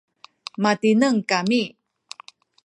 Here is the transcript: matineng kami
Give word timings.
matineng 0.63 1.17
kami 1.29 1.61